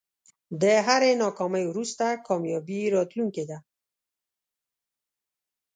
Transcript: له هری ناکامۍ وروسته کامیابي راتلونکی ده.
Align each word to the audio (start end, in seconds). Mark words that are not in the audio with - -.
له 0.59 0.71
هری 0.87 1.11
ناکامۍ 1.23 1.63
وروسته 1.67 2.05
کامیابي 2.27 2.79
راتلونکی 2.95 3.43
ده. 3.49 3.57